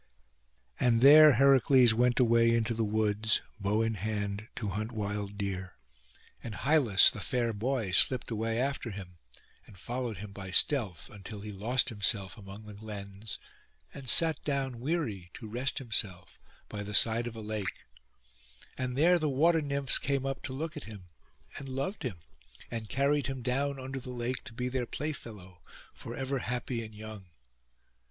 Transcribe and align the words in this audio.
And 0.79 0.99
there 0.99 1.33
Heracles 1.33 1.93
went 1.93 2.19
away 2.19 2.55
into 2.55 2.73
the 2.73 2.83
woods, 2.83 3.43
bow 3.59 3.83
in 3.83 3.93
hand, 3.93 4.47
to 4.55 4.69
hunt 4.69 4.91
wild 4.93 5.37
deer; 5.37 5.75
and 6.43 6.55
Hylas 6.55 7.11
the 7.11 7.19
fair 7.19 7.53
boy 7.53 7.91
slipt 7.91 8.31
away 8.31 8.59
after 8.59 8.89
him, 8.89 9.19
and 9.67 9.77
followed 9.77 10.17
him 10.17 10.31
by 10.31 10.49
stealth, 10.49 11.07
until 11.11 11.41
he 11.41 11.51
lost 11.51 11.89
himself 11.89 12.35
among 12.35 12.65
the 12.65 12.73
glens, 12.73 13.37
and 13.93 14.09
sat 14.09 14.41
down 14.43 14.79
weary 14.79 15.29
to 15.35 15.47
rest 15.47 15.77
himself 15.77 16.39
by 16.67 16.81
the 16.81 16.95
side 16.95 17.27
of 17.27 17.35
a 17.35 17.41
lake; 17.41 17.83
and 18.79 18.97
there 18.97 19.19
the 19.19 19.29
water 19.29 19.61
nymphs 19.61 19.99
came 19.99 20.25
up 20.25 20.41
to 20.41 20.51
look 20.51 20.75
at 20.75 20.85
him, 20.85 21.09
and 21.59 21.69
loved 21.69 22.01
him, 22.01 22.17
and 22.71 22.89
carried 22.89 23.27
him 23.27 23.43
down 23.43 23.79
under 23.79 23.99
the 23.99 24.09
lake 24.09 24.43
to 24.45 24.53
be 24.53 24.67
their 24.67 24.87
playfellow, 24.87 25.61
for 25.93 26.15
ever 26.15 26.39
happy 26.39 26.83
and 26.83 26.95
young. 26.95 27.27